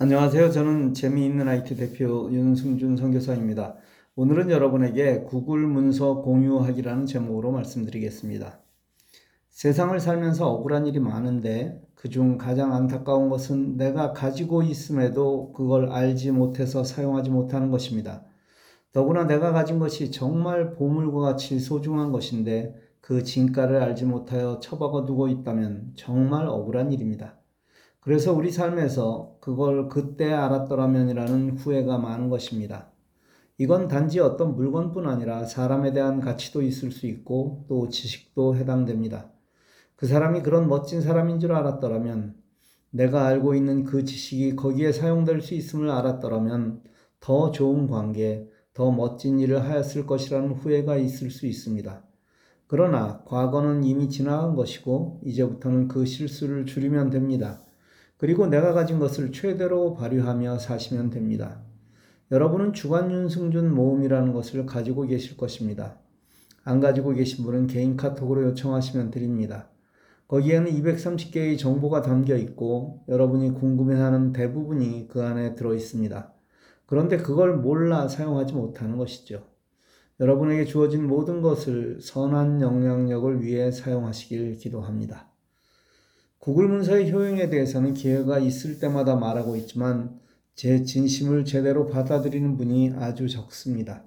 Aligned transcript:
안녕하세요. 0.00 0.52
저는 0.52 0.94
재미있는 0.94 1.48
IT 1.48 1.76
대표 1.76 2.30
윤승준 2.30 2.96
선교사입니다. 2.96 3.74
오늘은 4.14 4.48
여러분에게 4.48 5.22
구글 5.22 5.66
문서 5.66 6.22
공유하기라는 6.22 7.04
제목으로 7.06 7.50
말씀드리겠습니다. 7.50 8.60
세상을 9.48 9.98
살면서 9.98 10.48
억울한 10.48 10.86
일이 10.86 11.00
많은데 11.00 11.82
그중 11.96 12.38
가장 12.38 12.74
안타까운 12.74 13.28
것은 13.28 13.76
내가 13.76 14.12
가지고 14.12 14.62
있음에도 14.62 15.50
그걸 15.50 15.90
알지 15.90 16.30
못해서 16.30 16.84
사용하지 16.84 17.30
못하는 17.30 17.72
것입니다. 17.72 18.22
더구나 18.92 19.24
내가 19.24 19.50
가진 19.50 19.80
것이 19.80 20.12
정말 20.12 20.74
보물과 20.74 21.22
같이 21.22 21.58
소중한 21.58 22.12
것인데 22.12 22.72
그 23.00 23.24
진가를 23.24 23.82
알지 23.82 24.04
못하여 24.04 24.60
처박아 24.60 25.06
두고 25.06 25.26
있다면 25.26 25.94
정말 25.96 26.46
억울한 26.46 26.92
일입니다. 26.92 27.34
그래서 28.00 28.32
우리 28.32 28.50
삶에서 28.50 29.36
그걸 29.40 29.88
그때 29.88 30.32
알았더라면이라는 30.32 31.58
후회가 31.58 31.98
많은 31.98 32.28
것입니다. 32.28 32.90
이건 33.58 33.88
단지 33.88 34.20
어떤 34.20 34.54
물건뿐 34.54 35.08
아니라 35.08 35.44
사람에 35.44 35.92
대한 35.92 36.20
가치도 36.20 36.62
있을 36.62 36.92
수 36.92 37.06
있고 37.06 37.64
또 37.68 37.88
지식도 37.88 38.56
해당됩니다. 38.56 39.32
그 39.96 40.06
사람이 40.06 40.42
그런 40.42 40.68
멋진 40.68 41.00
사람인 41.00 41.40
줄 41.40 41.52
알았더라면 41.52 42.36
내가 42.90 43.26
알고 43.26 43.54
있는 43.54 43.82
그 43.82 44.04
지식이 44.04 44.54
거기에 44.54 44.92
사용될 44.92 45.40
수 45.40 45.54
있음을 45.54 45.90
알았더라면 45.90 46.82
더 47.18 47.50
좋은 47.50 47.88
관계, 47.88 48.48
더 48.72 48.92
멋진 48.92 49.40
일을 49.40 49.64
하였을 49.64 50.06
것이라는 50.06 50.52
후회가 50.52 50.96
있을 50.96 51.30
수 51.30 51.46
있습니다. 51.46 52.04
그러나 52.68 53.24
과거는 53.24 53.82
이미 53.82 54.08
지나간 54.08 54.54
것이고 54.54 55.20
이제부터는 55.24 55.88
그 55.88 56.06
실수를 56.06 56.64
줄이면 56.64 57.10
됩니다. 57.10 57.64
그리고 58.18 58.46
내가 58.46 58.72
가진 58.72 58.98
것을 58.98 59.32
최대로 59.32 59.94
발휘하며 59.94 60.58
사시면 60.58 61.10
됩니다. 61.10 61.62
여러분은 62.30 62.74
주간윤승준 62.74 63.72
모음이라는 63.74 64.32
것을 64.32 64.66
가지고 64.66 65.06
계실 65.06 65.36
것입니다. 65.36 65.98
안 66.64 66.80
가지고 66.80 67.14
계신 67.14 67.44
분은 67.44 67.68
개인 67.68 67.96
카톡으로 67.96 68.42
요청하시면 68.48 69.10
드립니다. 69.10 69.70
거기에는 70.26 70.70
230개의 70.70 71.58
정보가 71.58 72.02
담겨 72.02 72.36
있고 72.36 73.04
여러분이 73.08 73.54
궁금해하는 73.54 74.34
대부분이 74.34 75.08
그 75.08 75.22
안에 75.22 75.54
들어 75.54 75.74
있습니다. 75.74 76.32
그런데 76.84 77.16
그걸 77.16 77.56
몰라 77.56 78.08
사용하지 78.08 78.52
못하는 78.52 78.98
것이죠. 78.98 79.44
여러분에게 80.20 80.64
주어진 80.64 81.06
모든 81.06 81.40
것을 81.40 82.00
선한 82.02 82.60
영향력을 82.60 83.42
위해 83.42 83.70
사용하시길 83.70 84.56
기도합니다. 84.56 85.27
구글 86.38 86.68
문서의 86.68 87.10
효용에 87.10 87.50
대해서는 87.50 87.94
기회가 87.94 88.38
있을 88.38 88.78
때마다 88.78 89.16
말하고 89.16 89.56
있지만 89.56 90.18
제 90.54 90.82
진심을 90.82 91.44
제대로 91.44 91.86
받아들이는 91.86 92.56
분이 92.56 92.94
아주 92.96 93.28
적습니다. 93.28 94.04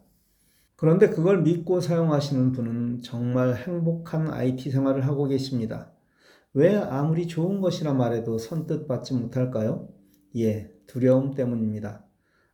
그런데 0.76 1.10
그걸 1.10 1.44
믿고 1.44 1.80
사용하시는 1.82 2.54
분은 2.54 3.02
정말 3.02 3.56
행복한 3.56 4.32
IT 4.32 4.72
생활을 4.72 5.06
하고 5.06 5.28
계십니다. 5.28 5.92
왜 6.54 6.76
아무리 6.76 7.28
좋은 7.28 7.62
것이라 7.62 7.94
말해도 7.94 8.38
선뜻 8.38 8.88
받지 8.88 9.14
못할까요? 9.14 9.90
예, 10.38 10.72
두려움 10.88 11.34
때문입니다. 11.34 12.06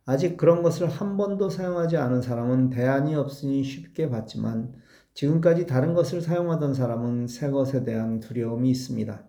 아직 0.04 0.36
그런 0.36 0.62
것을 0.62 0.88
한 0.88 1.16
번도 1.16 1.50
사용하지 1.50 1.96
않은 1.96 2.22
사람은 2.22 2.70
대안이 2.70 3.14
없으니 3.14 3.62
쉽게 3.62 4.08
받지만 4.10 4.74
지금까지 5.14 5.66
다른 5.66 5.94
것을 5.94 6.20
사용하던 6.20 6.74
사람은 6.74 7.26
새 7.26 7.50
것에 7.50 7.84
대한 7.84 8.20
두려움이 8.20 8.70
있습니다. 8.70 9.24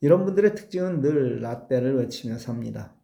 이런 0.00 0.24
분들의 0.24 0.54
특징은 0.54 1.00
늘 1.00 1.40
라떼를 1.40 1.96
외치며 1.96 2.38
삽니다. 2.38 2.94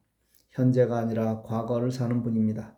현재가 0.51 0.99
아니라 0.99 1.43
과거를 1.43 1.91
사는 1.91 2.23
분입니다. 2.23 2.77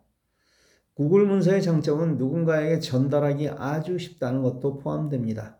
구글 0.95 1.25
문서의 1.25 1.61
장점은 1.61 2.17
누군가에게 2.17 2.79
전달하기 2.79 3.49
아주 3.49 3.97
쉽다는 3.97 4.43
것도 4.43 4.77
포함됩니다. 4.77 5.57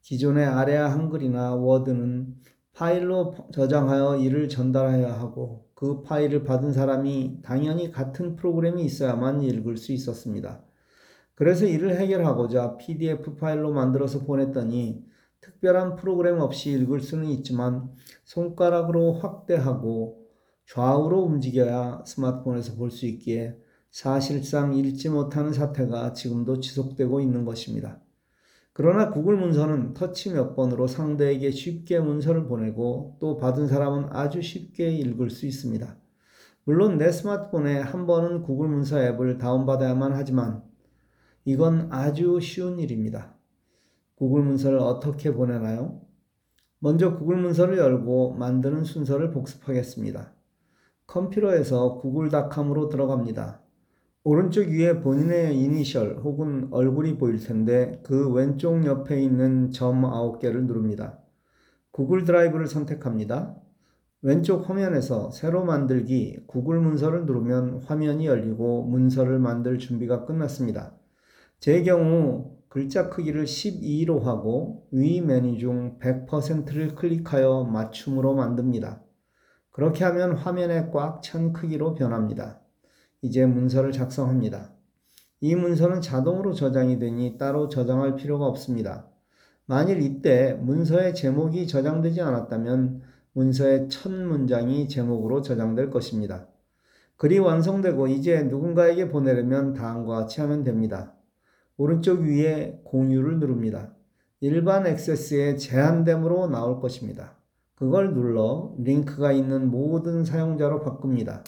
기존의 0.00 0.44
아래아 0.44 0.90
한글이나 0.90 1.54
워드는 1.54 2.34
파일로 2.72 3.48
저장하여 3.52 4.16
이를 4.16 4.48
전달해야 4.48 5.12
하고 5.12 5.68
그 5.74 6.02
파일을 6.02 6.42
받은 6.44 6.72
사람이 6.72 7.40
당연히 7.42 7.92
같은 7.92 8.34
프로그램이 8.34 8.84
있어야만 8.84 9.42
읽을 9.42 9.76
수 9.76 9.92
있었습니다. 9.92 10.62
그래서 11.34 11.66
이를 11.66 11.96
해결하고자 11.96 12.76
PDF 12.76 13.36
파일로 13.36 13.72
만들어서 13.72 14.20
보냈더니 14.20 15.04
특별한 15.42 15.96
프로그램 15.96 16.40
없이 16.40 16.70
읽을 16.72 17.00
수는 17.00 17.26
있지만 17.26 17.90
손가락으로 18.24 19.14
확대하고 19.14 20.22
좌우로 20.66 21.22
움직여야 21.24 22.04
스마트폰에서 22.06 22.76
볼 22.76 22.90
수 22.90 23.06
있기에 23.06 23.56
사실상 23.90 24.74
읽지 24.74 25.10
못하는 25.10 25.52
사태가 25.52 26.14
지금도 26.14 26.60
지속되고 26.60 27.20
있는 27.20 27.44
것입니다. 27.44 28.00
그러나 28.72 29.10
구글 29.10 29.36
문서는 29.36 29.92
터치 29.92 30.32
몇 30.32 30.56
번으로 30.56 30.86
상대에게 30.86 31.50
쉽게 31.50 32.00
문서를 32.00 32.46
보내고 32.46 33.18
또 33.20 33.36
받은 33.36 33.66
사람은 33.68 34.06
아주 34.10 34.40
쉽게 34.40 34.90
읽을 34.92 35.28
수 35.28 35.44
있습니다. 35.46 35.94
물론 36.64 36.96
내 36.96 37.12
스마트폰에 37.12 37.80
한 37.80 38.06
번은 38.06 38.42
구글 38.42 38.68
문서 38.68 39.02
앱을 39.02 39.36
다운받아야만 39.36 40.12
하지만 40.14 40.62
이건 41.44 41.88
아주 41.90 42.40
쉬운 42.40 42.78
일입니다. 42.78 43.34
구글 44.22 44.42
문서를 44.42 44.78
어떻게 44.78 45.34
보내나요? 45.34 46.00
먼저 46.78 47.16
구글 47.16 47.38
문서를 47.38 47.76
열고 47.78 48.34
만드는 48.34 48.84
순서를 48.84 49.32
복습하겠습니다. 49.32 50.32
컴퓨터에서 51.08 51.96
구글닷컴으로 51.96 52.88
들어갑니다. 52.88 53.60
오른쪽 54.22 54.68
위에 54.68 55.00
본인의 55.00 55.58
이니셜 55.58 56.20
혹은 56.22 56.68
얼굴이 56.70 57.18
보일 57.18 57.40
텐데 57.40 58.00
그 58.04 58.30
왼쪽 58.30 58.86
옆에 58.86 59.20
있는 59.20 59.72
점 59.72 60.02
9개를 60.02 60.66
누릅니다. 60.66 61.18
구글 61.90 62.22
드라이브를 62.22 62.68
선택합니다. 62.68 63.56
왼쪽 64.22 64.70
화면에서 64.70 65.32
새로 65.32 65.64
만들기 65.64 66.44
구글 66.46 66.78
문서를 66.78 67.26
누르면 67.26 67.82
화면이 67.86 68.26
열리고 68.26 68.84
문서를 68.84 69.40
만들 69.40 69.80
준비가 69.80 70.24
끝났습니다. 70.26 70.94
제 71.58 71.82
경우 71.82 72.61
글자 72.72 73.10
크기를 73.10 73.44
12로 73.44 74.22
하고 74.22 74.86
위 74.92 75.20
메뉴 75.20 75.58
중 75.58 75.98
100%를 75.98 76.94
클릭하여 76.94 77.64
맞춤으로 77.64 78.32
만듭니다. 78.32 79.02
그렇게 79.72 80.04
하면 80.06 80.32
화면에 80.32 80.88
꽉 80.90 81.20
찬 81.20 81.52
크기로 81.52 81.92
변합니다. 81.92 82.60
이제 83.20 83.44
문서를 83.44 83.92
작성합니다. 83.92 84.72
이 85.42 85.54
문서는 85.54 86.00
자동으로 86.00 86.54
저장이 86.54 86.98
되니 86.98 87.36
따로 87.36 87.68
저장할 87.68 88.16
필요가 88.16 88.46
없습니다. 88.46 89.06
만일 89.66 90.00
이때 90.00 90.54
문서의 90.54 91.14
제목이 91.14 91.66
저장되지 91.66 92.22
않았다면 92.22 93.02
문서의 93.34 93.90
첫 93.90 94.10
문장이 94.10 94.88
제목으로 94.88 95.42
저장될 95.42 95.90
것입니다. 95.90 96.46
글이 97.18 97.38
완성되고 97.38 98.06
이제 98.06 98.44
누군가에게 98.44 99.10
보내려면 99.10 99.74
다음과 99.74 100.20
같이 100.20 100.40
하면 100.40 100.64
됩니다. 100.64 101.12
오른쪽 101.76 102.20
위에 102.20 102.80
공유를 102.84 103.38
누릅니다. 103.38 103.94
일반 104.40 104.86
액세스에 104.86 105.56
제한됨으로 105.56 106.48
나올 106.48 106.80
것입니다. 106.80 107.36
그걸 107.74 108.12
눌러 108.14 108.74
링크가 108.78 109.32
있는 109.32 109.70
모든 109.70 110.24
사용자로 110.24 110.80
바꿉니다. 110.80 111.42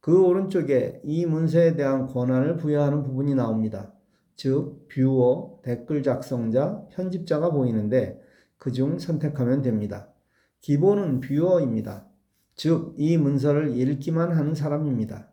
그 0.00 0.24
오른쪽에 0.24 1.00
이 1.04 1.26
문서에 1.26 1.74
대한 1.74 2.06
권한을 2.06 2.56
부여하는 2.58 3.02
부분이 3.02 3.34
나옵니다. 3.34 3.92
즉, 4.36 4.86
viewer, 4.88 5.60
댓글 5.62 6.02
작성자, 6.02 6.86
편집자가 6.92 7.50
보이는데 7.50 8.20
그 8.58 8.72
중 8.72 8.98
선택하면 8.98 9.62
됩니다. 9.62 10.08
기본은 10.60 11.20
viewer입니다. 11.20 12.06
즉, 12.54 12.94
이 12.96 13.16
문서를 13.16 13.76
읽기만 13.76 14.32
하는 14.32 14.54
사람입니다. 14.54 15.28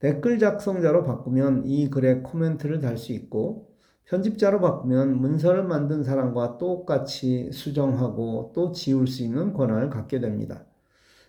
댓글 0.00 0.38
작성자로 0.38 1.04
바꾸면 1.04 1.66
이 1.66 1.90
글에 1.90 2.20
코멘트를 2.20 2.80
달 2.80 2.96
수 2.98 3.12
있고 3.12 3.68
편집자로 4.06 4.60
바꾸면 4.60 5.20
문서를 5.20 5.64
만든 5.64 6.02
사람과 6.02 6.56
똑같이 6.58 7.50
수정하고 7.52 8.52
또 8.54 8.72
지울 8.72 9.06
수 9.06 9.22
있는 9.22 9.52
권한을 9.52 9.90
갖게 9.90 10.18
됩니다. 10.20 10.64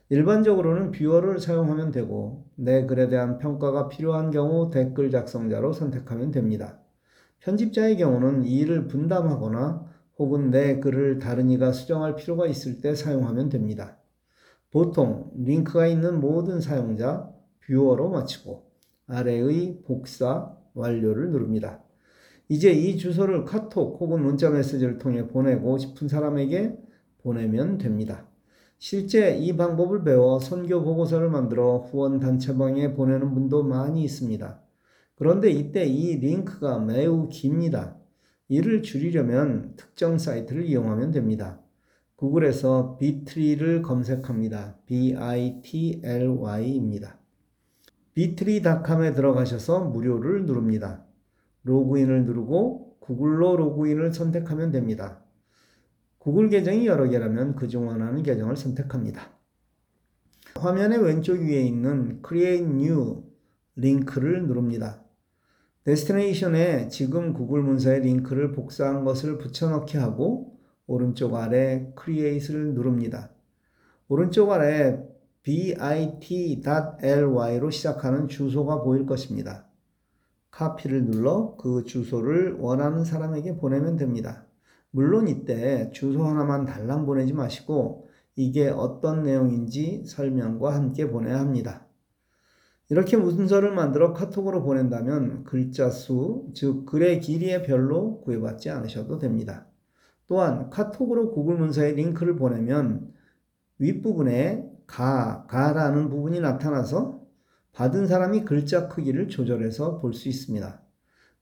일반적으로는 0.10 0.92
viewer를 0.92 1.40
사용하면 1.40 1.92
되고 1.92 2.46
내 2.56 2.86
글에 2.86 3.10
대한 3.10 3.38
평가가 3.38 3.90
필요한 3.90 4.32
경우 4.32 4.70
댓글 4.72 5.12
작성자로 5.12 5.74
선택하면 5.74 6.32
됩니다. 6.32 6.80
편집자의 7.42 7.98
경우는 7.98 8.46
이 8.46 8.60
일을 8.60 8.88
분담하거나 8.88 9.86
혹은 10.18 10.52
내 10.52 10.80
글을 10.80 11.20
다른 11.20 11.50
이가 11.50 11.72
수정할 11.72 12.16
필요가 12.16 12.48
있을 12.48 12.82
때 12.82 12.96
사용하면 12.96 13.50
됩니다. 13.50 13.98
보통 14.72 15.32
링크가 15.36 15.88
있는 15.88 16.20
모든 16.20 16.62
사용자, 16.62 17.30
뷰어로 17.70 18.10
마치고 18.10 18.64
아래의 19.06 19.84
복사 19.86 20.58
완료를 20.74 21.30
누릅니다. 21.30 21.84
이제 22.48 22.72
이 22.72 22.98
주소를 22.98 23.46
카톡 23.46 24.02
혹은 24.02 24.24
문자 24.24 24.50
메시지를 24.50 24.98
통해 24.98 25.28
보내고 25.28 25.78
싶은 25.78 26.08
사람에게 26.08 26.76
보내면 27.20 27.78
됩니다. 27.78 28.26
실제 28.80 29.38
이 29.38 29.56
방법을 29.56 30.04
배워 30.04 30.40
선교 30.40 30.84
보고서를 30.84 31.30
만들어 31.30 31.78
후원 31.78 32.20
단체방에 32.20 32.96
보내는 32.96 33.36
분도 33.36 33.64
많이 33.64 34.04
있습니다. 34.04 34.60
그런데 35.16 35.52
이때 35.52 35.86
이 35.86 36.16
링크가 36.16 36.80
매우 36.80 37.30
깁니다. 37.30 37.98
이를 38.48 38.82
줄이려면 38.82 39.76
특정 39.76 40.18
사이트를 40.18 40.66
이용하면 40.66 41.12
됩니다. 41.12 41.62
구글에서 42.16 42.98
bitly를 42.98 43.84
검색합니다. 43.84 44.80
bitly입니다. 44.88 47.19
bitly.com에 48.20 49.14
들어가셔서 49.14 49.86
무료를 49.86 50.46
누릅니다. 50.46 51.06
로그인을 51.64 52.26
누르고 52.26 52.98
구글로 53.00 53.56
로그인을 53.56 54.14
선택하면 54.14 54.72
됩니다. 54.72 55.24
구글 56.18 56.50
계정이 56.50 56.86
여러 56.86 57.08
개라면 57.08 57.56
그중 57.56 57.88
원하는 57.88 58.22
계정을 58.22 58.58
선택합니다. 58.58 59.30
화면의 60.56 61.02
왼쪽 61.02 61.40
위에 61.40 61.62
있는 61.62 62.22
Create 62.28 62.66
New 62.66 63.24
링크를 63.78 64.48
누릅니다. 64.48 65.02
데스티네이션에 65.86 66.90
지금 66.90 67.32
구글 67.32 67.62
문서의 67.62 68.02
링크를 68.02 68.52
복사한 68.52 69.06
것을 69.06 69.38
붙여넣기 69.38 69.98
하고 69.98 70.60
오른쪽 70.88 71.36
아래 71.36 71.94
Create를 71.98 72.74
누릅니다. 72.74 73.32
오른쪽 74.10 74.52
아래 74.52 75.02
bit.ly로 75.44 77.30
시작하는 77.70 78.28
주소가 78.28 78.82
보일 78.82 79.06
것입니다. 79.06 79.66
카피를 80.52 81.06
눌러 81.06 81.56
그 81.58 81.84
주소를 81.86 82.58
원하는 82.60 83.04
사람에게 83.06 83.58
보내면 83.58 83.96
됩니다. 83.96 84.46
물론 84.92 85.28
이때 85.28 85.90
주소 85.94 86.24
하나만 86.26 86.66
달랑 86.66 87.06
보내지 87.06 87.34
마시고 87.34 88.10
이게 88.36 88.68
어떤 88.70 89.24
내용인지 89.24 90.04
설명과 90.06 90.74
함께 90.74 91.10
보내야 91.10 91.40
합니다. 91.40 91.86
이렇게 92.90 93.18
문서를 93.18 93.72
만들어 93.72 94.14
카톡으로 94.14 94.64
보낸다면 94.64 95.44
글자 95.44 95.92
수, 95.92 96.48
즉 96.56 96.86
글의 96.86 97.22
길이에 97.22 97.62
별로 97.62 98.22
구애받지 98.22 98.72
않으셔도 98.72 99.20
됩니다. 99.20 99.68
또한 100.26 100.70
카톡으로 100.70 101.32
구글 101.32 101.58
문서에 101.58 101.92
링크를 101.92 102.36
보내면 102.36 103.14
윗부분에 103.78 104.70
가, 104.90 105.46
가라는 105.48 106.10
부분이 106.10 106.40
나타나서 106.40 107.22
받은 107.74 108.08
사람이 108.08 108.44
글자 108.44 108.88
크기를 108.88 109.30
조절해서 109.30 110.00
볼 110.00 110.14
수 110.14 110.28
있습니다. 110.28 110.82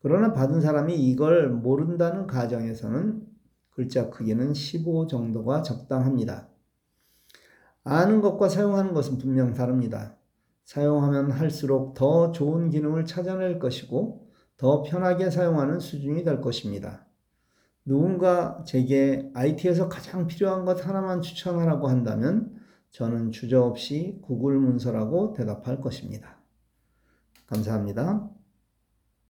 그러나 0.01 0.33
받은 0.33 0.61
사람이 0.61 0.95
이걸 0.95 1.49
모른다는 1.49 2.27
가정에서는 2.27 3.25
글자 3.71 4.09
크기는 4.09 4.53
15 4.53 5.07
정도가 5.07 5.61
적당합니다. 5.61 6.49
아는 7.83 8.21
것과 8.21 8.49
사용하는 8.49 8.93
것은 8.93 9.17
분명 9.17 9.53
다릅니다. 9.53 10.17
사용하면 10.65 11.31
할수록 11.31 11.93
더 11.93 12.33
좋은 12.33 12.69
기능을 12.69 13.05
찾아낼 13.05 13.59
것이고 13.59 14.27
더 14.57 14.83
편하게 14.83 15.29
사용하는 15.29 15.79
수준이 15.79 16.25
될 16.25 16.41
것입니다. 16.41 17.05
누군가 17.85 18.61
제게 18.65 19.31
IT에서 19.33 19.87
가장 19.87 20.27
필요한 20.27 20.65
것 20.65 20.85
하나만 20.85 21.21
추천하라고 21.21 21.87
한다면 21.87 22.57
저는 22.91 23.31
주저없이 23.31 24.19
구글 24.21 24.57
문서라고 24.57 25.33
대답할 25.33 25.81
것입니다. 25.81 26.37
감사합니다. 27.47 28.29